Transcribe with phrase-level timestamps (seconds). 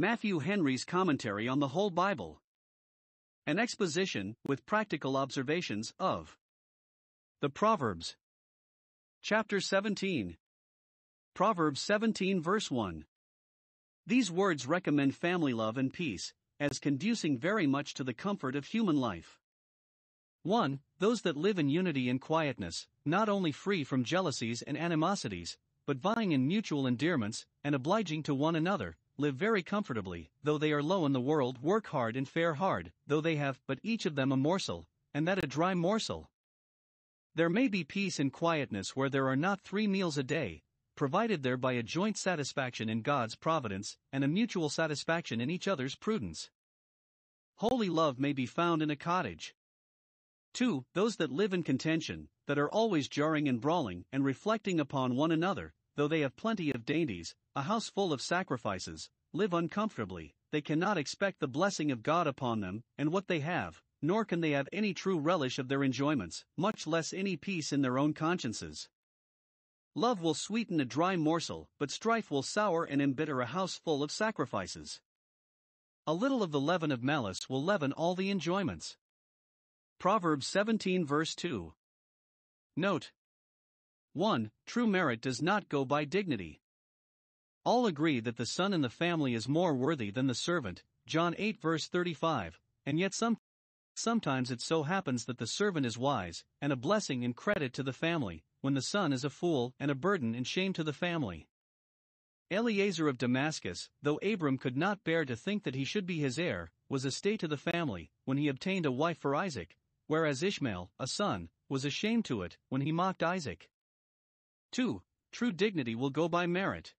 [0.00, 2.40] Matthew Henry's Commentary on the Whole Bible.
[3.46, 6.38] An exposition, with practical observations, of
[7.42, 8.16] the Proverbs.
[9.20, 10.38] Chapter 17.
[11.34, 13.04] Proverbs 17 verse 1.
[14.06, 18.64] These words recommend family love and peace, as conducing very much to the comfort of
[18.64, 19.38] human life.
[20.44, 20.80] 1.
[20.98, 25.98] Those that live in unity and quietness, not only free from jealousies and animosities, but
[25.98, 30.82] vying in mutual endearments, and obliging to one another, live very comfortably, though they are
[30.82, 34.14] low in the world, work hard and fare hard, though they have but each of
[34.14, 36.30] them a morsel, and that a dry morsel.
[37.34, 40.62] There may be peace and quietness where there are not three meals a day,
[40.96, 45.68] provided there by a joint satisfaction in God's providence and a mutual satisfaction in each
[45.68, 46.50] other's prudence.
[47.56, 49.54] Holy love may be found in a cottage.
[50.54, 50.84] 2.
[50.94, 55.30] Those that live in contention, that are always jarring and brawling and reflecting upon one
[55.30, 60.62] another, though they have plenty of dainties, a house full of sacrifices, live uncomfortably, they
[60.62, 64.52] cannot expect the blessing of God upon them and what they have, nor can they
[64.52, 68.88] have any true relish of their enjoyments, much less any peace in their own consciences.
[69.94, 74.02] Love will sweeten a dry morsel, but strife will sour and embitter a house full
[74.02, 75.02] of sacrifices.
[76.06, 78.96] A little of the leaven of malice will leaven all the enjoyments.
[79.98, 81.74] Proverbs 17 verse 2.
[82.74, 83.12] Note
[84.14, 84.50] 1.
[84.66, 86.60] True merit does not go by dignity.
[87.64, 91.34] All agree that the son in the family is more worthy than the servant, John
[91.38, 93.38] 8 verse 35, and yet some
[93.94, 97.82] sometimes it so happens that the servant is wise, and a blessing and credit to
[97.82, 100.92] the family, when the son is a fool and a burden and shame to the
[100.92, 101.46] family.
[102.50, 106.36] Eliezer of Damascus, though Abram could not bear to think that he should be his
[106.36, 109.76] heir, was a stay to the family, when he obtained a wife for Isaac,
[110.08, 113.70] whereas Ishmael, a son, was ashamed to it, when he mocked Isaac.
[114.72, 115.02] 2.
[115.32, 116.94] True dignity will go by merit.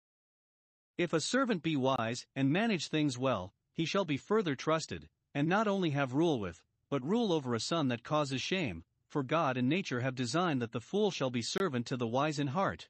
[0.98, 5.48] If a servant be wise, and manage things well, he shall be further trusted, and
[5.48, 9.58] not only have rule with, but rule over a son that causes shame, for God
[9.58, 12.90] and nature have designed that the fool shall be servant to the wise in heart.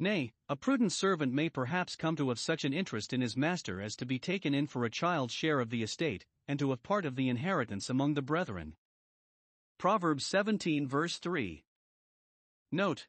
[0.00, 3.80] Nay, a prudent servant may perhaps come to have such an interest in his master
[3.80, 6.82] as to be taken in for a child's share of the estate, and to have
[6.82, 8.76] part of the inheritance among the brethren.
[9.76, 11.64] Proverbs 17 verse 3.
[12.70, 13.06] Note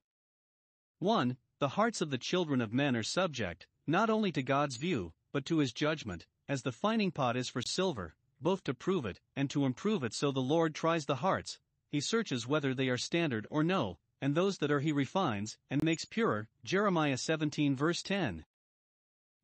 [0.99, 1.37] 1.
[1.59, 5.45] The hearts of the children of men are subject, not only to God's view, but
[5.45, 9.49] to his judgment, as the fining pot is for silver, both to prove it and
[9.49, 10.13] to improve it.
[10.13, 11.57] So the Lord tries the hearts,
[11.89, 15.81] he searches whether they are standard or no, and those that are he refines, and
[15.81, 16.49] makes purer.
[16.65, 18.43] Jeremiah 17 verse 10.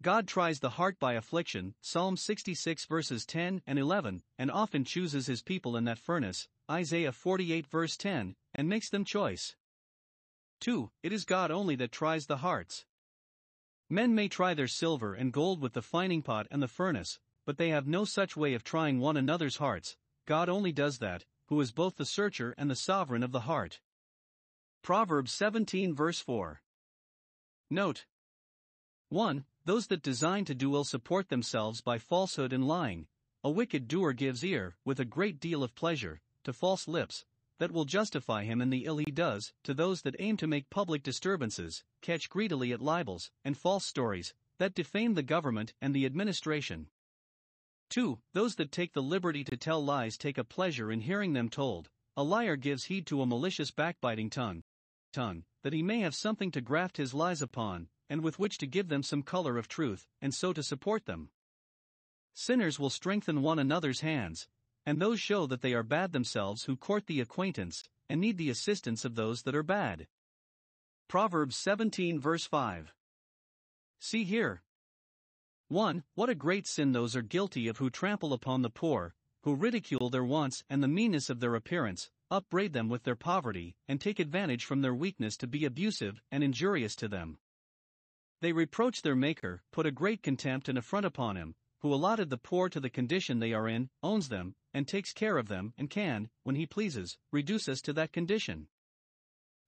[0.02, 5.28] God tries the heart by affliction, Psalm 66 verses 10 and 11, and often chooses
[5.28, 9.56] his people in that furnace, Isaiah 48 verse 10, and makes them choice.
[10.62, 10.92] 2.
[11.04, 12.86] It is God only that tries the hearts.
[13.90, 17.58] Men may try their silver and gold with the fining pot and the furnace, but
[17.58, 19.96] they have no such way of trying one another's hearts,
[20.26, 23.80] God only does that, who is both the searcher and the sovereign of the heart.
[24.82, 26.62] Proverbs 17 verse 4.
[27.70, 28.06] Note
[29.10, 29.46] 1.
[29.66, 33.08] Those that design to do ill support themselves by falsehood and lying.
[33.44, 37.26] A wicked doer gives ear, with a great deal of pleasure, to false lips,
[37.60, 40.70] that will justify him in the ill he does, to those that aim to make
[40.70, 46.06] public disturbances, catch greedily at libels, and false stories, that defame the government and the
[46.06, 46.88] administration.
[47.90, 48.20] 2.
[48.34, 51.90] Those that take the liberty to tell lies take a pleasure in hearing them told.
[52.18, 54.64] A liar gives heed to a malicious backbiting tongue,
[55.12, 58.68] tongue, that he may have something to graft his lies upon, and with which to
[58.68, 61.30] give them some color of truth, and so to support them.
[62.34, 64.48] Sinners will strengthen one another's hands,
[64.86, 68.50] and those show that they are bad themselves who court the acquaintance, and need the
[68.50, 70.08] assistance of those that are bad.
[71.08, 72.94] Proverbs 17 verse 5.
[74.00, 74.64] See here.
[75.68, 76.04] 1.
[76.14, 80.10] What a great sin those are guilty of who trample upon the poor, who ridicule
[80.10, 84.20] their wants and the meanness of their appearance, upbraid them with their poverty, and take
[84.20, 87.38] advantage from their weakness to be abusive and injurious to them.
[88.42, 91.56] They reproach their Maker, put a great contempt and affront upon him,
[91.86, 95.38] who allotted the poor to the condition they are in, owns them, and takes care
[95.38, 98.68] of them, and can, when he pleases, reduce us to that condition.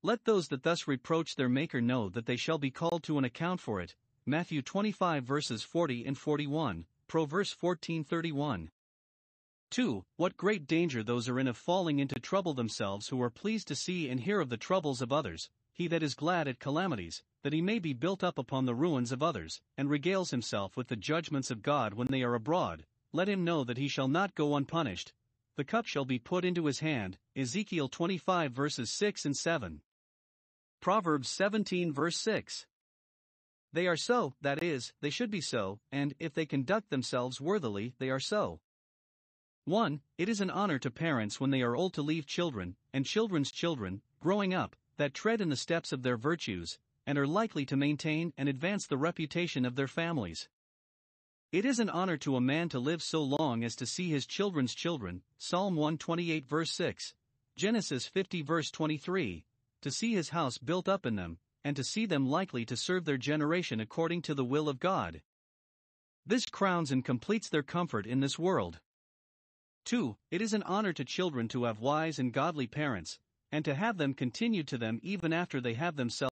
[0.01, 3.23] Let those that thus reproach their Maker know that they shall be called to an
[3.23, 3.95] account for it.
[4.25, 8.71] Matthew 25 verses 40 and 41, Pro verse 1431.
[9.69, 10.03] 2.
[10.15, 13.75] What great danger those are in of falling into trouble themselves who are pleased to
[13.75, 17.53] see and hear of the troubles of others, he that is glad at calamities, that
[17.53, 20.95] he may be built up upon the ruins of others, and regales himself with the
[20.95, 22.83] judgments of God when they are abroad,
[23.13, 25.13] let him know that he shall not go unpunished.
[25.56, 27.19] The cup shall be put into his hand.
[27.35, 29.81] Ezekiel 25 verses 6 and 7.
[30.81, 32.65] Proverbs 17 verse 6.
[33.71, 37.94] They are so, that is, they should be so, and, if they conduct themselves worthily,
[38.00, 38.62] they are so.
[39.65, 40.01] 1.
[40.18, 43.51] It is an honor to parents when they are old to leave children, and children's
[43.51, 47.77] children, growing up, that tread in the steps of their virtues, and are likely to
[47.77, 50.49] maintain and advance the reputation of their families.
[51.51, 54.25] It is an honor to a man to live so long as to see his
[54.25, 57.13] children's children, Psalm 128 verse 6,
[57.55, 59.45] Genesis 50 verse 23,
[59.81, 63.05] to see his house built up in them, and to see them likely to serve
[63.05, 65.21] their generation according to the will of God.
[66.25, 68.81] This crowns and completes their comfort in this world.
[69.85, 70.17] 2.
[70.29, 73.19] It is an honor to children to have wise and godly parents,
[73.51, 76.35] and to have them continue to them even after they have themselves,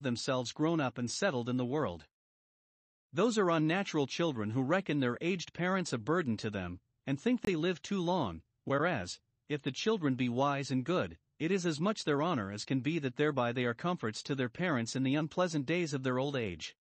[0.00, 2.06] themselves grown up and settled in the world.
[3.12, 7.40] Those are unnatural children who reckon their aged parents a burden to them, and think
[7.40, 9.18] they live too long, whereas,
[9.48, 12.80] if the children be wise and good, it is as much their honor as can
[12.80, 16.18] be that thereby they are comforts to their parents in the unpleasant days of their
[16.18, 16.74] old age.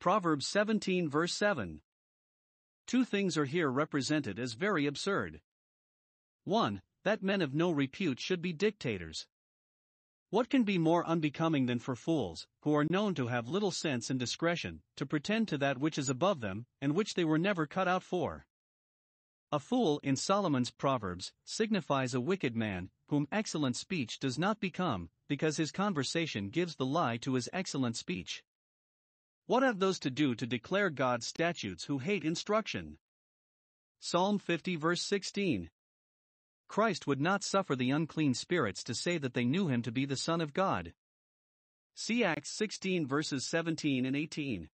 [0.00, 1.82] Proverbs 17 verse 7
[2.86, 5.40] Two things are here represented as very absurd.
[6.44, 6.82] 1.
[7.04, 9.26] That men of no repute should be dictators.
[10.28, 14.10] What can be more unbecoming than for fools, who are known to have little sense
[14.10, 17.66] and discretion, to pretend to that which is above them, and which they were never
[17.66, 18.46] cut out for?
[19.50, 25.10] A fool, in Solomon's Proverbs, signifies a wicked man, whom excellent speech does not become,
[25.26, 28.44] because his conversation gives the lie to his excellent speech.
[29.46, 32.98] What have those to do to declare God's statutes who hate instruction?
[33.98, 35.70] Psalm 50 verse 16.
[36.70, 40.04] Christ would not suffer the unclean spirits to say that they knew him to be
[40.04, 40.92] the Son of God.
[41.96, 44.68] See Acts 16 verses 17 and 18.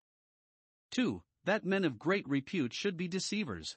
[0.90, 1.22] 2.
[1.44, 3.76] That men of great repute should be deceivers.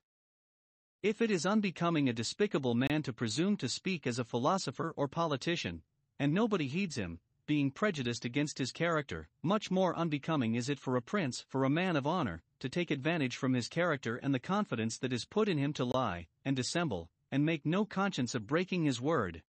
[1.04, 5.08] If it is unbecoming a despicable man to presume to speak as a philosopher or
[5.08, 5.84] politician,
[6.18, 10.96] and nobody heeds him, being prejudiced against his character, much more unbecoming is it for
[10.96, 14.40] a prince, for a man of honor, to take advantage from his character and the
[14.40, 18.48] confidence that is put in him to lie, and dissemble, and make no conscience of
[18.48, 19.44] breaking his word.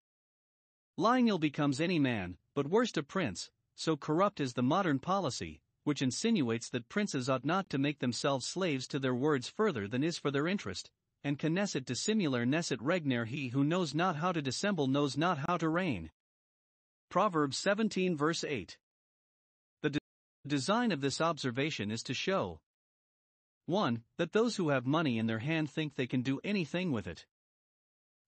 [0.96, 5.60] Lying ill becomes any man, but worst a prince, so corrupt is the modern policy,
[5.84, 10.02] which insinuates that princes ought not to make themselves slaves to their words further than
[10.02, 10.90] is for their interest,
[11.24, 15.38] and can nescit dissimulare nescit regnare he who knows not how to dissemble knows not
[15.46, 16.10] how to reign.
[17.08, 18.76] Proverbs 17 verse 8.
[19.82, 19.98] The de-
[20.46, 22.60] design of this observation is to show
[23.66, 24.02] 1.
[24.16, 27.26] That those who have money in their hand think they can do anything with it.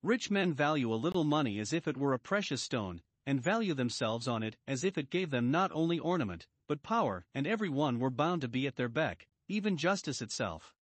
[0.02, 3.74] Rich men value a little money as if it were a precious stone, and value
[3.74, 7.68] themselves on it as if it gave them not only ornament, but power, and every
[7.68, 10.74] one were bound to be at their beck, even justice itself.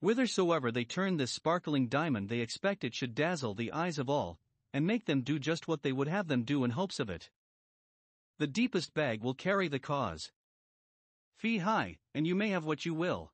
[0.00, 4.38] Whithersoever they turn this sparkling diamond, they expect it should dazzle the eyes of all,
[4.72, 7.30] and make them do just what they would have them do in hopes of it.
[8.38, 10.30] The deepest bag will carry the cause.
[11.36, 13.32] Fee high, and you may have what you will.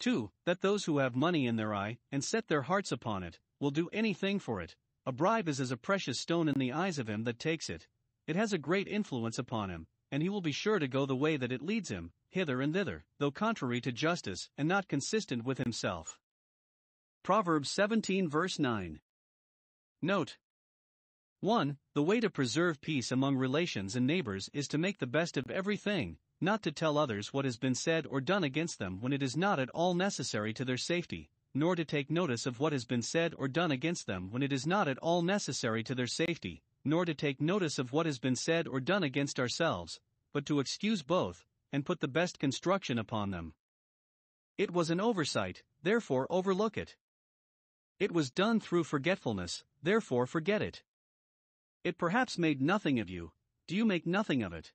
[0.00, 0.30] 2.
[0.44, 3.70] That those who have money in their eye, and set their hearts upon it, will
[3.70, 4.76] do anything for it.
[5.06, 7.86] A bribe is as a precious stone in the eyes of him that takes it.
[8.26, 11.16] It has a great influence upon him, and he will be sure to go the
[11.16, 15.44] way that it leads him, hither and thither, though contrary to justice, and not consistent
[15.44, 16.18] with himself.
[17.22, 19.00] Proverbs 17 verse 9.
[20.02, 20.36] Note
[21.40, 21.78] 1.
[21.94, 25.50] The way to preserve peace among relations and neighbors is to make the best of
[25.50, 29.22] everything, not to tell others what has been said or done against them when it
[29.22, 32.84] is not at all necessary to their safety, nor to take notice of what has
[32.84, 36.06] been said or done against them when it is not at all necessary to their
[36.06, 40.00] safety, nor to take notice of what has been said or done against ourselves,
[40.32, 43.54] but to excuse both, and put the best construction upon them.
[44.56, 46.96] It was an oversight, therefore overlook it.
[47.98, 50.82] It was done through forgetfulness, therefore forget it.
[51.84, 53.32] It perhaps made nothing of you,
[53.66, 54.72] do you make nothing of it?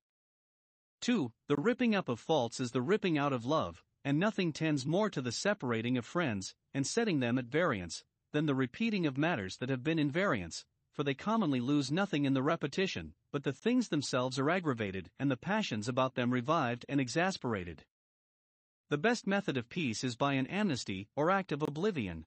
[1.01, 1.33] 2.
[1.47, 5.09] The ripping up of faults is the ripping out of love, and nothing tends more
[5.09, 9.57] to the separating of friends, and setting them at variance, than the repeating of matters
[9.57, 13.53] that have been in variance, for they commonly lose nothing in the repetition, but the
[13.53, 17.85] things themselves are aggravated, and the passions about them revived and exasperated.
[18.89, 22.25] The best method of peace is by an amnesty or act of oblivion.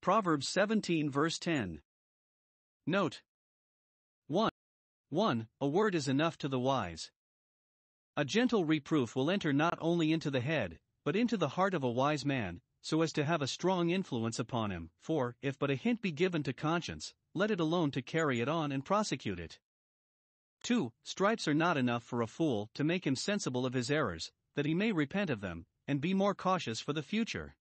[0.00, 1.80] Proverbs 17 verse 10.
[2.86, 3.22] Note
[4.26, 4.50] 1.
[5.10, 5.48] 1.
[5.60, 7.10] A word is enough to the wise.
[8.14, 11.82] A gentle reproof will enter not only into the head, but into the heart of
[11.82, 15.70] a wise man, so as to have a strong influence upon him, for, if but
[15.70, 19.40] a hint be given to conscience, let it alone to carry it on and prosecute
[19.40, 19.58] it.
[20.64, 20.92] 2.
[21.02, 24.66] Stripes are not enough for a fool to make him sensible of his errors, that
[24.66, 27.56] he may repent of them, and be more cautious for the future.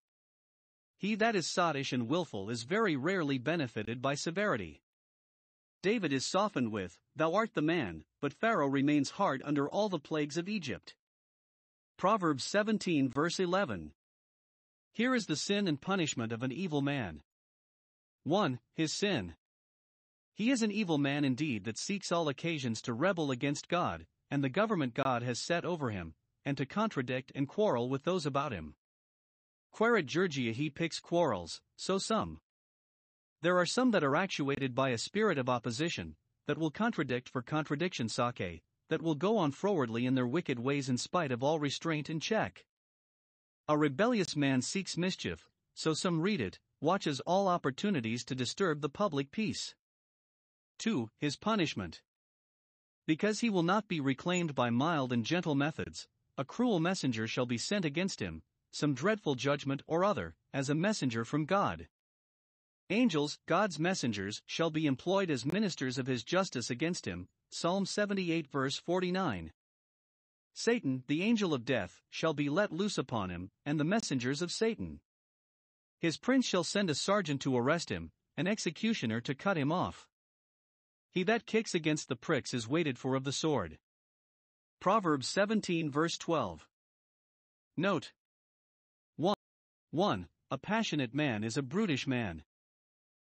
[0.98, 4.81] He that is sottish and wilful is very rarely benefited by severity.
[5.82, 10.00] David is softened with, Thou art the man, but Pharaoh remains hard under all the
[10.00, 10.96] plagues of Egypt.
[11.98, 13.94] Proverbs 17 verse 11.
[14.94, 17.22] Here is the sin and punishment of an evil man.
[18.24, 18.60] 1.
[18.76, 19.36] His sin.
[20.34, 24.44] He is an evil man indeed that seeks all occasions to rebel against God, and
[24.44, 26.14] the government God has set over him,
[26.46, 28.76] and to contradict and quarrel with those about him.
[29.74, 32.40] Quaerit jurgia he picks quarrels, so some.
[33.42, 37.42] There are some that are actuated by a spirit of opposition, that will contradict for
[37.42, 41.60] contradiction sake, that will go on frowardly in their wicked ways in spite of all
[41.60, 42.66] restraint and check.
[43.68, 48.90] A rebellious man seeks mischief, so some read it, watches all opportunities to disturb the
[48.90, 49.76] public peace.
[50.80, 51.10] 2.
[51.18, 52.02] His punishment.
[53.08, 56.08] Because he will not be reclaimed by mild and gentle methods,
[56.38, 60.76] a cruel messenger shall be sent against him, some dreadful judgment or other, as a
[60.76, 61.88] messenger from God.
[62.92, 67.30] Angels, God's messengers, shall be employed as ministers of his justice against him.
[67.50, 69.54] Psalm 78 verse 49.
[70.54, 74.52] Satan, the angel of death, shall be let loose upon him, and the messengers of
[74.52, 75.00] Satan.
[76.00, 80.06] His prince shall send a sergeant to arrest him, an executioner to cut him off.
[81.12, 83.78] He that kicks against the pricks is waited for of the sword.
[84.82, 86.68] Proverbs 17 verse 12.
[87.78, 88.12] Note
[89.16, 89.34] 1.
[89.92, 90.28] 1.
[90.50, 92.44] A passionate man is a brutish man.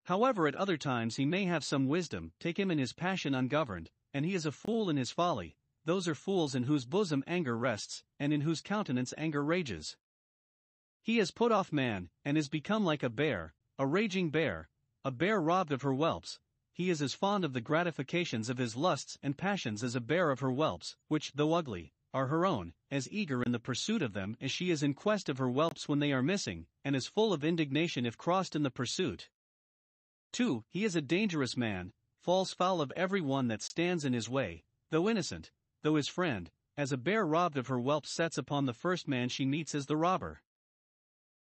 [0.08, 3.90] However, at other times he may have some wisdom, take him in his passion ungoverned,
[4.14, 5.56] and he is a fool in his folly,
[5.86, 9.96] those are fools in whose bosom anger rests, and in whose countenance anger rages.
[11.02, 14.68] He has put off man, and is become like a bear, a raging bear,
[15.06, 16.40] a bear robbed of her whelps.
[16.74, 20.32] He is as fond of the gratifications of his lusts and passions as a bear
[20.32, 24.12] of her whelps, which, though ugly, are her own, as eager in the pursuit of
[24.12, 27.08] them as she is in quest of her whelps when they are missing, and as
[27.08, 29.30] full of indignation if crossed in the pursuit.
[30.34, 30.66] 2.
[30.70, 34.64] He is a dangerous man, falls foul of every one that stands in his way,
[34.90, 35.52] though innocent,
[35.84, 39.30] though his friend, as a bear robbed of her whelp sets upon the first man
[39.30, 40.42] she meets as the robber.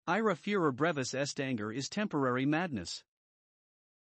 [0.07, 3.03] Ira furor brevis est anger is temporary madness.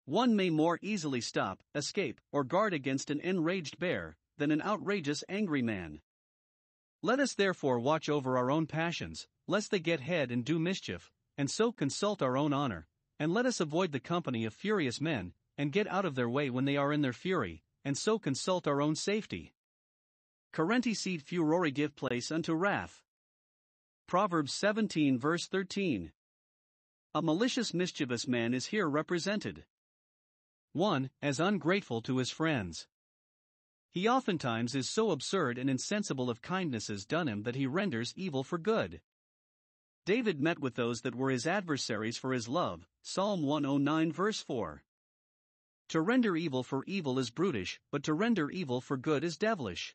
[0.06, 5.22] One may more easily stop, escape, or guard against an enraged bear than an outrageous
[5.28, 6.00] angry man.
[7.02, 11.10] Let us therefore watch over our own passions, lest they get head and do mischief,
[11.36, 12.86] and so consult our own honor,
[13.18, 16.50] and let us avoid the company of furious men, and get out of their way
[16.50, 19.54] when they are in their fury, and so consult our own safety.
[20.52, 23.02] Currenti cede furori give place unto wrath.
[24.06, 26.12] Proverbs 17 verse 13.
[27.14, 29.64] A malicious mischievous man is here represented.
[30.72, 31.10] 1.
[31.20, 32.86] As ungrateful to his friends.
[33.90, 38.44] He oftentimes is so absurd and insensible of kindnesses done him that he renders evil
[38.44, 39.00] for good.
[40.08, 44.82] David met with those that were his adversaries for his love, Psalm 109 verse 4.
[45.90, 49.94] To render evil for evil is brutish, but to render evil for good is devilish.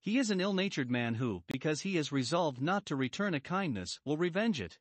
[0.00, 3.38] He is an ill natured man who, because he is resolved not to return a
[3.38, 4.80] kindness, will revenge it.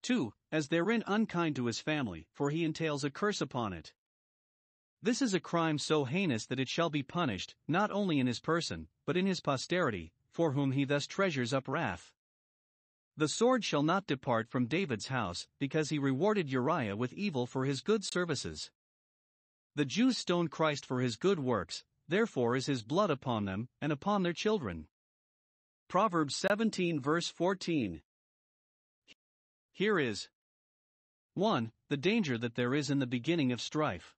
[0.00, 0.32] 2.
[0.50, 3.92] As therein unkind to his family, for he entails a curse upon it.
[5.02, 8.40] This is a crime so heinous that it shall be punished, not only in his
[8.40, 12.14] person, but in his posterity, for whom he thus treasures up wrath.
[13.18, 17.64] The sword shall not depart from David's house, because he rewarded Uriah with evil for
[17.64, 18.70] his good services.
[19.74, 23.90] The Jews stoned Christ for his good works, therefore is his blood upon them, and
[23.90, 24.88] upon their children.
[25.88, 28.02] Proverbs 17 verse 14.
[29.72, 30.28] Here is
[31.34, 31.72] 1.
[31.88, 34.14] The danger that there is in the beginning of strife.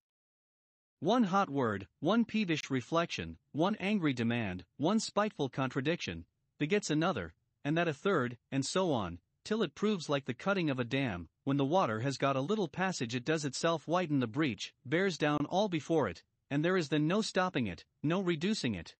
[1.00, 6.24] One hot word, one peevish reflection, one angry demand, one spiteful contradiction,
[6.58, 7.34] begets another,
[7.68, 10.84] and that a third, and so on, till it proves like the cutting of a
[10.84, 14.72] dam, when the water has got a little passage it does itself widen the breach,
[14.86, 18.96] bears down all before it, and there is then no stopping it, no reducing it.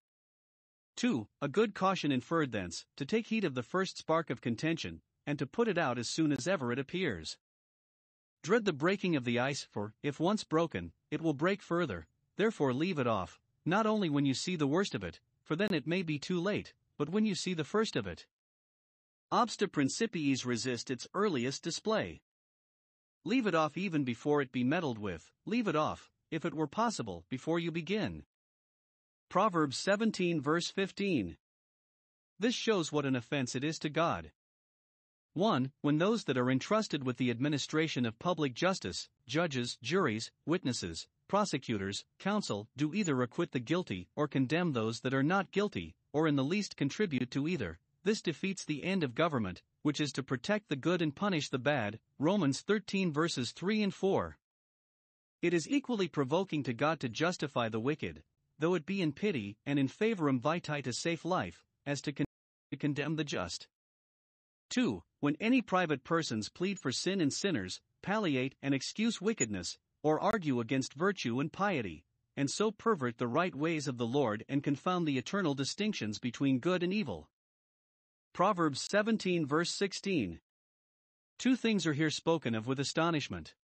[0.97, 1.27] 2.
[1.41, 5.39] A good caution inferred thence, to take heed of the first spark of contention, and
[5.39, 7.39] to put it out as soon as ever it appears.
[8.43, 12.07] Dread the breaking of the ice, for, if once broken, it will break further,
[12.37, 15.73] therefore leave it off, not only when you see the worst of it, for then
[15.73, 18.27] it may be too late, but when you see the first of it.
[19.31, 22.23] Obsta principiis resist its earliest display.
[23.27, 26.67] Leave it off even before it be meddled with, leave it off, if it were
[26.67, 28.23] possible, before you begin.
[29.29, 31.37] Proverbs 17 verse 15.
[32.39, 34.33] This shows what an offense it is to God.
[35.35, 35.73] 1.
[35.83, 42.07] When those that are entrusted with the administration of public justice, judges, juries, witnesses, prosecutors,
[42.19, 46.37] counsel, do either acquit the guilty or condemn those that are not guilty, or in
[46.37, 50.71] the least contribute to either, this defeats the end of government, which is to protect
[50.71, 52.01] the good and punish the bad.
[52.19, 54.39] Romans 13 verses 3 and 4.
[55.43, 58.23] It is equally provoking to God to justify the wicked,
[58.59, 62.77] though it be in pity and in favorem vitae to safe life, as to to
[62.79, 63.69] condemn the just.
[64.71, 65.03] 2.
[65.21, 70.61] When any private persons plead for sin and sinners, palliate and excuse wickedness, or argue
[70.61, 72.07] against virtue and piety,
[72.39, 76.59] and so pervert the right ways of the Lord and confound the eternal distinctions between
[76.59, 77.29] good and evil.
[78.39, 80.39] Proverbs 17 verse 16.
[81.41, 83.57] Two things are here spoken of with astonishment.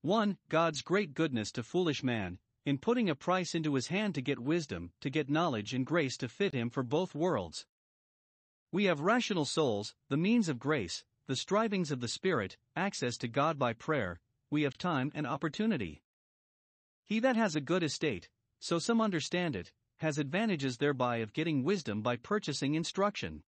[0.00, 0.38] 1.
[0.48, 4.38] God's great goodness to foolish man, in putting a price into his hand to get
[4.38, 7.66] wisdom, to get knowledge and grace to fit him for both worlds.
[8.72, 13.28] We have rational souls, the means of grace, the strivings of the Spirit, access to
[13.28, 16.02] God by prayer, we have time and opportunity.
[17.04, 21.64] He that has a good estate, so some understand it, has advantages thereby of getting
[21.64, 23.42] wisdom by purchasing instruction.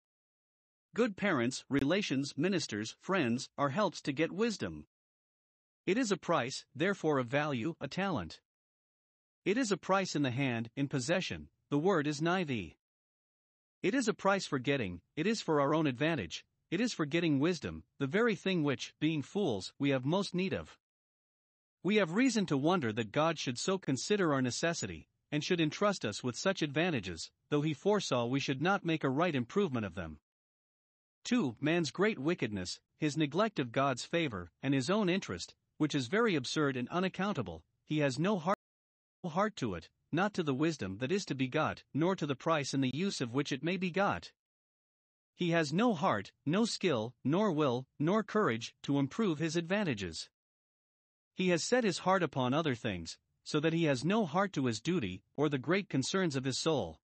[0.96, 4.86] Good parents, relations, ministers, friends, are helps to get wisdom.
[5.84, 8.40] It is a price, therefore of value, a talent.
[9.44, 12.78] It is a price in the hand, in possession, the word is nigh thee.
[13.82, 17.04] It is a price for getting, it is for our own advantage, it is for
[17.04, 20.78] getting wisdom, the very thing which, being fools, we have most need of.
[21.82, 26.06] We have reason to wonder that God should so consider our necessity, and should entrust
[26.06, 29.94] us with such advantages, though he foresaw we should not make a right improvement of
[29.94, 30.20] them.
[31.26, 31.56] 2.
[31.60, 36.36] Man's great wickedness, his neglect of God's favor, and his own interest, which is very
[36.36, 38.58] absurd and unaccountable, he has no heart,
[39.24, 42.26] no heart to it, not to the wisdom that is to be got, nor to
[42.26, 44.30] the price and the use of which it may be got.
[45.34, 50.28] He has no heart, no skill, nor will, nor courage, to improve his advantages.
[51.34, 54.66] He has set his heart upon other things, so that he has no heart to
[54.66, 57.00] his duty, or the great concerns of his soul.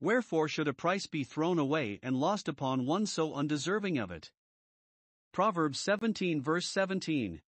[0.00, 4.32] Wherefore should a price be thrown away and lost upon one so undeserving of it?
[5.32, 7.42] Proverbs 17 verse 17.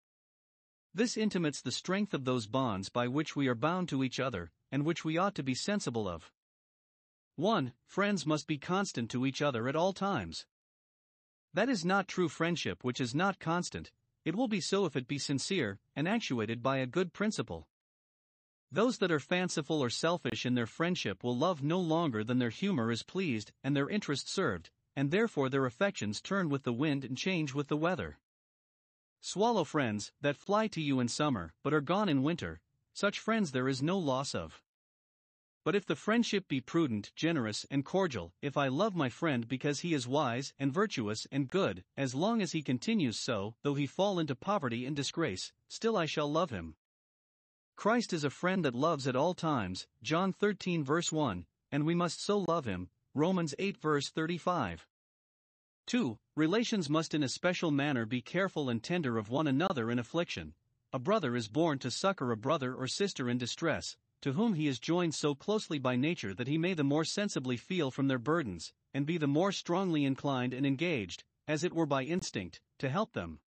[0.94, 4.50] This intimates the strength of those bonds by which we are bound to each other,
[4.72, 6.32] and which we ought to be sensible of.
[7.36, 7.74] 1.
[7.86, 10.46] Friends must be constant to each other at all times.
[11.52, 13.92] That is not true friendship which is not constant,
[14.24, 17.68] it will be so if it be sincere, and actuated by a good principle.
[18.76, 22.50] Those that are fanciful or selfish in their friendship will love no longer than their
[22.50, 27.02] humor is pleased and their interest served, and therefore their affections turn with the wind
[27.02, 28.18] and change with the weather.
[29.22, 32.60] Swallow friends that fly to you in summer but are gone in winter,
[32.92, 34.60] such friends there is no loss of.
[35.64, 39.80] But if the friendship be prudent, generous, and cordial, if I love my friend because
[39.80, 43.86] he is wise, and virtuous, and good, as long as he continues so, though he
[43.86, 46.76] fall into poverty and disgrace, still I shall love him.
[47.76, 51.94] Christ is a friend that loves at all times, John 13 verse 1, and we
[51.94, 54.86] must so love him, Romans 8 verse 35.
[55.86, 56.18] 2.
[56.34, 60.54] Relations must in a special manner be careful and tender of one another in affliction.
[60.94, 64.66] A brother is born to succor a brother or sister in distress, to whom he
[64.66, 68.18] is joined so closely by nature that he may the more sensibly feel from their
[68.18, 72.88] burdens, and be the more strongly inclined and engaged, as it were by instinct, to
[72.88, 73.38] help them.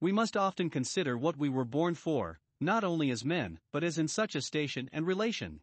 [0.00, 3.98] We must often consider what we were born for, not only as men, but as
[3.98, 5.60] in such a station and relation.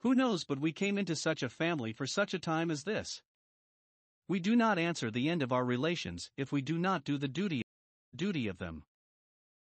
[0.00, 3.22] Who knows but we came into such a family for such a time as this?
[4.28, 7.28] We do not answer the end of our relations if we do not do the
[7.28, 7.62] duty,
[8.14, 8.84] duty of them.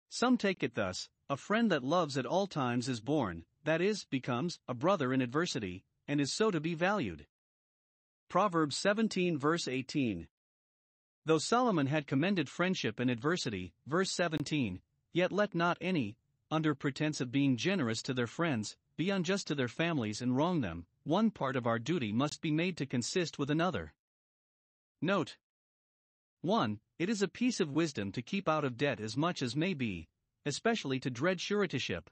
[0.08, 4.04] Some take it thus a friend that loves at all times is born, that is,
[4.04, 7.26] becomes, a brother in adversity, and is so to be valued.
[8.28, 10.26] Proverbs 17 verse 18.
[11.26, 14.80] Though Solomon had commended friendship in adversity, verse 17,
[15.12, 16.16] yet let not any,
[16.50, 20.60] under pretense of being generous to their friends, be unjust to their families and wrong
[20.60, 23.94] them, one part of our duty must be made to consist with another.
[25.00, 25.36] Note
[26.42, 26.80] 1.
[26.98, 29.74] It is a piece of wisdom to keep out of debt as much as may
[29.74, 30.08] be,
[30.44, 32.10] especially to dread suretyship.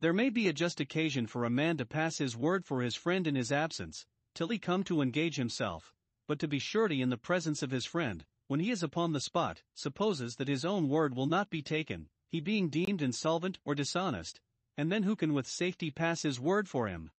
[0.00, 2.94] There may be a just occasion for a man to pass his word for his
[2.94, 5.92] friend in his absence, till he come to engage himself,
[6.26, 9.20] but to be surety in the presence of his friend, when he is upon the
[9.20, 13.74] spot, supposes that his own word will not be taken, he being deemed insolvent or
[13.74, 14.40] dishonest,
[14.76, 17.10] and then who can with safety pass his word for him?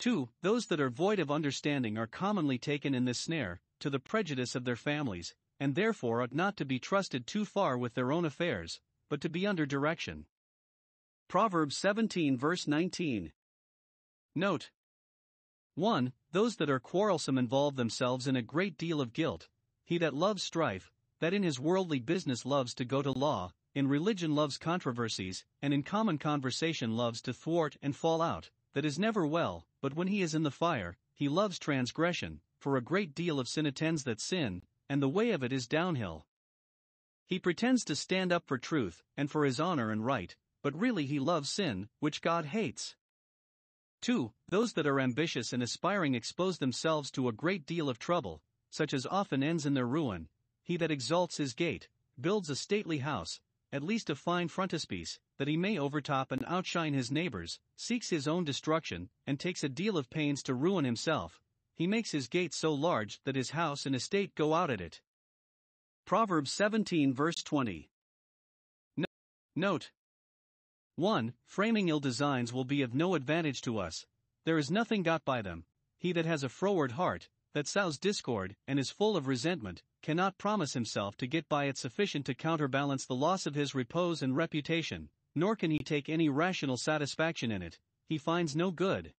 [0.00, 0.28] 2.
[0.42, 4.54] Those that are void of understanding are commonly taken in this snare, to the prejudice
[4.54, 8.24] of their families, and therefore ought not to be trusted too far with their own
[8.24, 10.26] affairs, but to be under direction.
[11.28, 13.32] Proverbs 17 verse 19.
[14.34, 14.70] Note
[15.76, 16.12] 1.
[16.32, 19.48] Those that are quarrelsome involve themselves in a great deal of guilt.
[19.84, 23.88] He that loves strife, that in his worldly business loves to go to law, in
[23.88, 28.98] religion loves controversies, and in common conversation loves to thwart and fall out, that is
[28.98, 33.14] never well, but when he is in the fire, he loves transgression, for a great
[33.14, 36.26] deal of sin attends that sin, and the way of it is downhill.
[37.26, 41.04] He pretends to stand up for truth and for his honor and right, but really
[41.06, 42.96] he loves sin, which God hates.
[44.02, 44.32] 2.
[44.48, 48.42] Those that are ambitious and aspiring expose themselves to a great deal of trouble,
[48.74, 50.26] such as often ends in their ruin.
[50.64, 51.88] He that exalts his gate,
[52.20, 56.92] builds a stately house, at least a fine frontispiece, that he may overtop and outshine
[56.92, 61.40] his neighbors, seeks his own destruction, and takes a deal of pains to ruin himself.
[61.76, 65.00] He makes his gate so large that his house and estate go out at it.
[66.04, 67.88] Proverbs 17 verse 20.
[68.96, 69.06] No-
[69.54, 69.92] Note
[70.96, 71.32] 1.
[71.44, 74.04] Framing ill designs will be of no advantage to us.
[74.44, 75.64] There is nothing got by them.
[75.96, 80.38] He that has a froward heart, that sows discord, and is full of resentment, cannot
[80.38, 84.36] promise himself to get by it sufficient to counterbalance the loss of his repose and
[84.36, 89.14] reputation, nor can he take any rational satisfaction in it, he finds no good.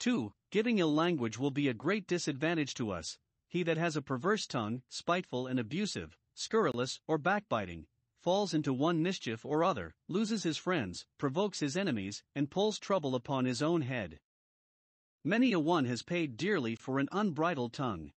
[0.00, 0.32] 2.
[0.50, 3.18] Giving ill language will be a great disadvantage to us.
[3.48, 7.86] He that has a perverse tongue, spiteful and abusive, scurrilous or backbiting,
[8.20, 13.14] falls into one mischief or other, loses his friends, provokes his enemies, and pulls trouble
[13.14, 14.20] upon his own head.
[15.24, 18.12] Many a one has paid dearly for an unbridled tongue.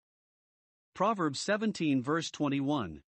[0.94, 3.02] Proverbs 17 verse 21.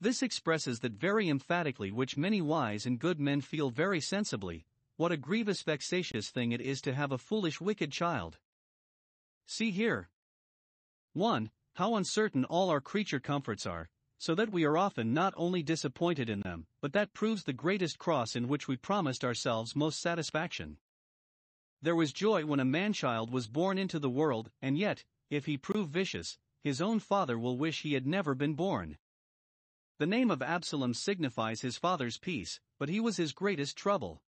[0.00, 4.64] This expresses that very emphatically which many wise and good men feel very sensibly,
[4.96, 8.38] what a grievous vexatious thing it is to have a foolish wicked child.
[9.46, 10.08] See here.
[11.12, 11.50] 1.
[11.74, 16.30] How uncertain all our creature comforts are, so that we are often not only disappointed
[16.30, 20.78] in them, but that proves the greatest cross in which we promised ourselves most satisfaction.
[21.82, 25.46] There was joy when a man child was born into the world, and yet, if
[25.46, 28.98] he prove vicious, his own father will wish he had never been born.
[29.98, 34.22] The name of Absalom signifies his father's peace, but he was his greatest trouble.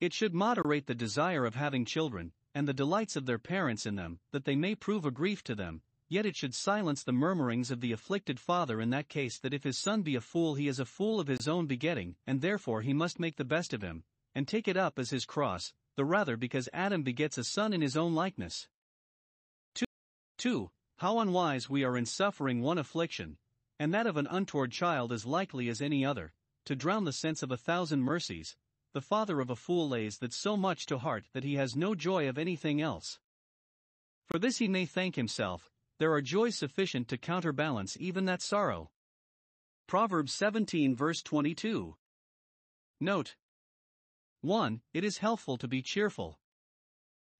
[0.00, 3.96] It should moderate the desire of having children, and the delights of their parents in
[3.96, 7.70] them, that they may prove a grief to them, Yet it should silence the murmurings
[7.70, 10.66] of the afflicted father in that case that if his son be a fool, he
[10.66, 13.80] is a fool of his own begetting, and therefore he must make the best of
[13.80, 14.02] him,
[14.34, 17.82] and take it up as his cross, the rather because Adam begets a son in
[17.82, 18.68] his own likeness.
[19.74, 19.84] 2.
[20.38, 20.70] 2.
[20.96, 23.36] How unwise we are in suffering one affliction,
[23.78, 26.32] and that of an untoward child as likely as any other,
[26.64, 28.56] to drown the sense of a thousand mercies.
[28.94, 31.94] The father of a fool lays that so much to heart that he has no
[31.94, 33.18] joy of anything else.
[34.26, 38.90] For this he may thank himself, there are joys sufficient to counterbalance even that sorrow.
[39.86, 41.94] Proverbs 17 verse 22.
[43.02, 43.36] Note
[44.42, 44.80] 1.
[44.94, 46.38] It is healthful to be cheerful.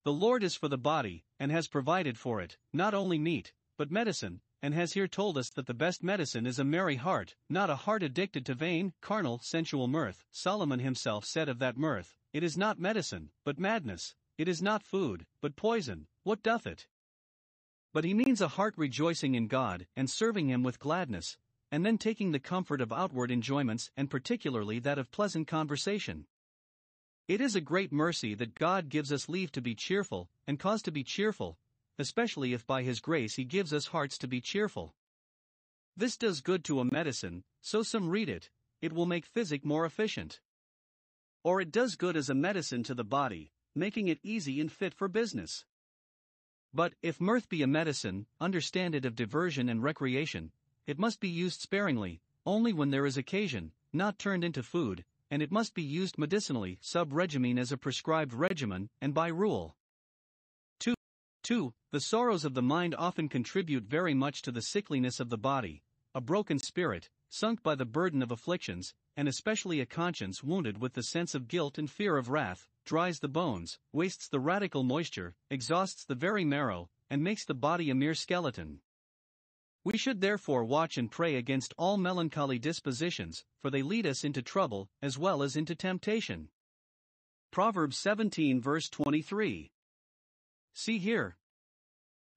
[0.04, 3.90] The Lord is for the body, and has provided for it, not only meat, but
[3.90, 7.70] medicine, and has here told us that the best medicine is a merry heart, not
[7.70, 10.24] a heart addicted to vain, carnal, sensual mirth.
[10.30, 14.82] Solomon himself said of that mirth, It is not medicine, but madness, it is not
[14.82, 16.86] food, but poison, what doth it?
[17.92, 21.36] But he means a heart rejoicing in God and serving Him with gladness,
[21.72, 26.26] and then taking the comfort of outward enjoyments and particularly that of pleasant conversation.
[27.30, 30.82] It is a great mercy that God gives us leave to be cheerful, and cause
[30.82, 31.60] to be cheerful,
[31.96, 34.96] especially if by His grace He gives us hearts to be cheerful.
[35.96, 38.50] This does good to a medicine, so some read it,
[38.82, 40.40] it will make physic more efficient.
[41.44, 44.92] Or it does good as a medicine to the body, making it easy and fit
[44.92, 45.64] for business.
[46.74, 50.50] But, if mirth be a medicine, understand it of diversion and recreation,
[50.84, 55.42] it must be used sparingly, only when there is occasion, not turned into food, and
[55.42, 59.76] it must be used medicinally, sub regimen as a prescribed regimen, and by rule.
[60.80, 60.94] 2.
[61.44, 61.72] 2.
[61.92, 65.82] The sorrows of the mind often contribute very much to the sickliness of the body.
[66.14, 70.94] A broken spirit, sunk by the burden of afflictions, and especially a conscience wounded with
[70.94, 75.36] the sense of guilt and fear of wrath, dries the bones, wastes the radical moisture,
[75.48, 78.80] exhausts the very marrow, and makes the body a mere skeleton.
[79.82, 84.42] We should therefore watch and pray against all melancholy dispositions, for they lead us into
[84.42, 86.50] trouble as well as into temptation.
[87.50, 89.72] Proverbs 17 verse 23.
[90.74, 91.36] See here.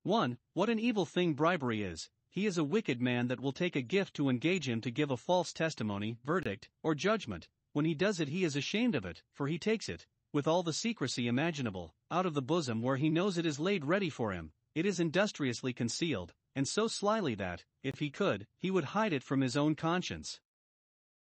[0.03, 0.37] 1.
[0.53, 3.81] What an evil thing bribery is, he is a wicked man that will take a
[3.81, 7.47] gift to engage him to give a false testimony, verdict, or judgment.
[7.73, 10.63] When he does it, he is ashamed of it, for he takes it, with all
[10.63, 14.31] the secrecy imaginable, out of the bosom where he knows it is laid ready for
[14.31, 14.51] him.
[14.73, 19.23] It is industriously concealed, and so slyly that, if he could, he would hide it
[19.23, 20.39] from his own conscience.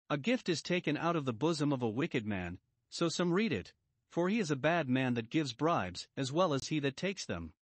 [0.08, 3.52] A gift is taken out of the bosom of a wicked man, so some read
[3.52, 3.72] it,
[4.10, 7.26] for he is a bad man that gives bribes, as well as he that takes
[7.26, 7.52] them.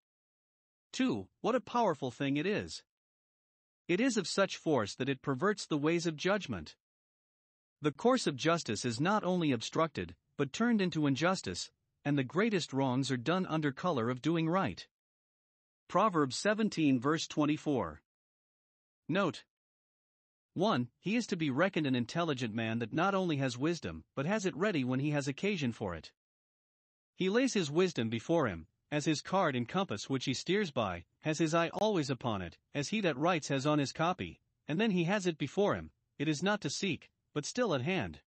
[0.92, 1.28] 2.
[1.40, 2.82] What a powerful thing it is!
[3.88, 6.76] It is of such force that it perverts the ways of judgment.
[7.80, 11.70] The course of justice is not only obstructed, but turned into injustice,
[12.04, 14.86] and the greatest wrongs are done under color of doing right.
[15.94, 18.02] Proverbs 17 verse 24.
[19.08, 19.44] Note
[20.54, 20.88] 1.
[20.98, 24.44] He is to be reckoned an intelligent man that not only has wisdom, but has
[24.44, 26.10] it ready when he has occasion for it.
[27.14, 31.04] He lays his wisdom before him, as his card and compass which he steers by,
[31.20, 34.80] has his eye always upon it, as he that writes has on his copy, and
[34.80, 38.18] then he has it before him, it is not to seek, but still at hand.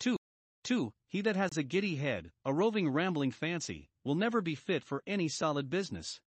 [0.00, 0.18] 2.
[0.64, 0.92] 2.
[1.06, 5.02] He that has a giddy head, a roving rambling fancy, will never be fit for
[5.06, 6.20] any solid business.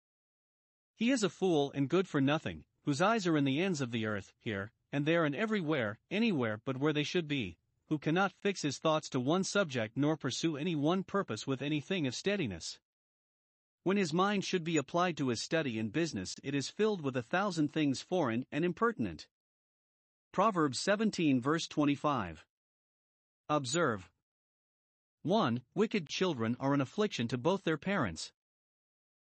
[1.01, 3.91] He is a fool and good for nothing, whose eyes are in the ends of
[3.91, 7.57] the earth, here, and there and everywhere, anywhere but where they should be,
[7.89, 12.07] who cannot fix his thoughts to one subject nor pursue any one purpose with anything
[12.07, 12.79] of steadiness.
[13.83, 17.17] When his mind should be applied to his study and business, it is filled with
[17.17, 19.27] a thousand things foreign and impertinent.
[20.33, 22.45] Proverbs 17 verse 25.
[23.49, 24.11] Observe.
[25.23, 25.63] 1.
[25.75, 28.33] Wicked children are an affliction to both their parents.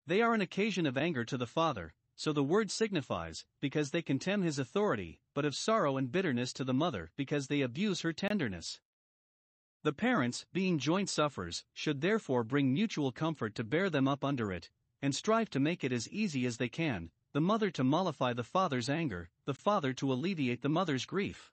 [0.07, 4.03] They are an occasion of anger to the father, so the word signifies, because they
[4.03, 8.12] contemn his authority, but of sorrow and bitterness to the mother, because they abuse her
[8.12, 8.81] tenderness.
[9.83, 14.53] The parents, being joint sufferers, should therefore bring mutual comfort to bear them up under
[14.53, 14.71] it,
[15.03, 18.45] and strive to make it as easy as they can, the mother to mollify the
[18.45, 21.53] father's anger, the father to alleviate the mother's grief.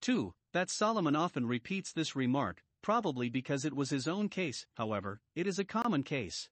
[0.00, 0.34] 2.
[0.52, 5.46] That Solomon often repeats this remark, probably because it was his own case, however, it
[5.46, 6.48] is a common case.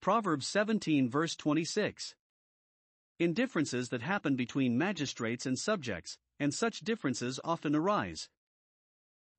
[0.00, 2.14] Proverbs 17 verse 26.
[3.18, 8.28] In differences that happen between magistrates and subjects, and such differences often arise.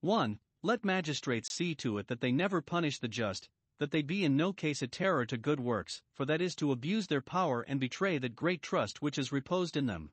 [0.02, 0.40] 1.
[0.62, 3.48] Let magistrates see to it that they never punish the just,
[3.80, 6.74] that they be in no case a terror to good works, for that is to
[6.74, 10.12] abuse their power and betray that great trust which is reposed in them.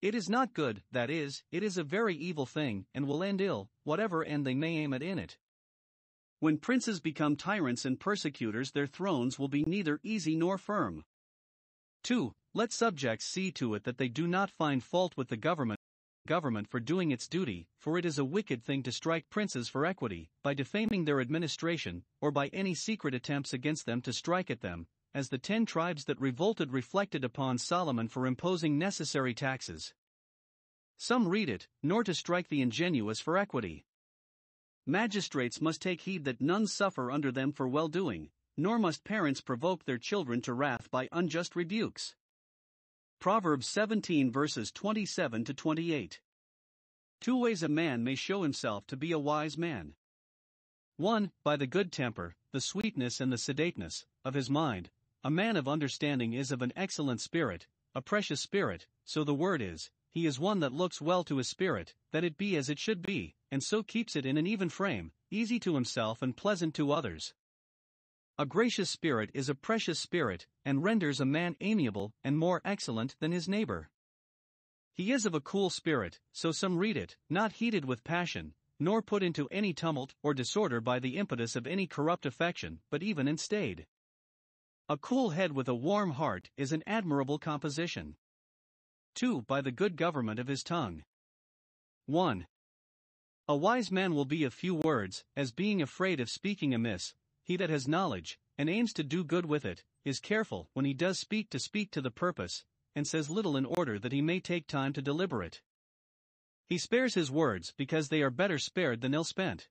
[0.00, 3.42] It is not good, that is, it is a very evil thing, and will end
[3.42, 5.36] ill, whatever end they may aim at in it.
[6.44, 11.02] When princes become tyrants and persecutors, their thrones will be neither easy nor firm.
[12.02, 12.34] 2.
[12.52, 15.80] Let subjects see to it that they do not find fault with the government
[16.26, 19.86] government for doing its duty, for it is a wicked thing to strike princes for
[19.86, 24.60] equity, by defaming their administration, or by any secret attempts against them to strike at
[24.60, 29.94] them, as the ten tribes that revolted reflected upon Solomon for imposing necessary taxes.
[30.98, 33.86] Some read it, nor to strike the ingenuous for equity.
[34.86, 39.40] Magistrates must take heed that none suffer under them for well doing, nor must parents
[39.40, 42.14] provoke their children to wrath by unjust rebukes.
[43.18, 46.20] Proverbs 17 verses 27 to 28.
[47.20, 49.94] Two ways a man may show himself to be a wise man.
[50.96, 51.32] 1.
[51.42, 54.90] By the good temper, the sweetness and the sedateness of his mind.
[55.24, 59.62] A man of understanding is of an excellent spirit, a precious spirit, so the word
[59.62, 62.78] is, he is one that looks well to his spirit, that it be as it
[62.78, 66.72] should be, and so keeps it in an even frame, easy to himself and pleasant
[66.72, 67.34] to others.
[68.38, 73.16] A gracious spirit is a precious spirit, and renders a man amiable and more excellent
[73.18, 73.90] than his neighbor.
[74.92, 79.02] He is of a cool spirit, so some read it, not heated with passion, nor
[79.02, 83.26] put into any tumult or disorder by the impetus of any corrupt affection, but even
[83.26, 83.86] in stayed.
[84.88, 88.14] A cool head with a warm heart is an admirable composition.
[89.14, 89.42] 2.
[89.42, 91.04] By the good government of his tongue.
[92.06, 92.46] 1.
[93.46, 97.56] A wise man will be of few words, as being afraid of speaking amiss, he
[97.56, 101.18] that has knowledge, and aims to do good with it, is careful when he does
[101.18, 104.66] speak to speak to the purpose, and says little in order that he may take
[104.66, 105.62] time to deliberate.
[106.66, 109.68] He spares his words because they are better spared than ill spent.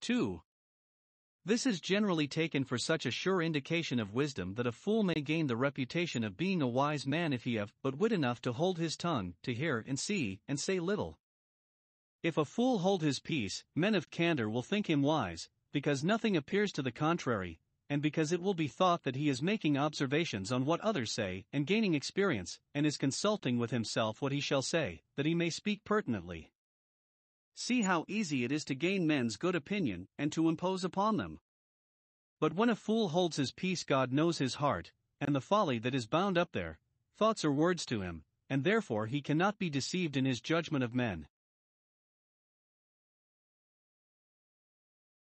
[0.00, 0.42] 2.
[1.44, 5.20] This is generally taken for such a sure indication of wisdom that a fool may
[5.20, 8.52] gain the reputation of being a wise man if he have but wit enough to
[8.52, 11.18] hold his tongue, to hear and see, and say little.
[12.22, 16.36] If a fool hold his peace, men of candor will think him wise, because nothing
[16.36, 17.58] appears to the contrary,
[17.90, 21.44] and because it will be thought that he is making observations on what others say,
[21.52, 25.50] and gaining experience, and is consulting with himself what he shall say, that he may
[25.50, 26.51] speak pertinently.
[27.54, 31.40] See how easy it is to gain men's good opinion and to impose upon them.
[32.40, 35.94] But when a fool holds his peace, God knows his heart, and the folly that
[35.94, 36.78] is bound up there,
[37.16, 40.94] thoughts are words to him, and therefore he cannot be deceived in his judgment of
[40.94, 41.28] men.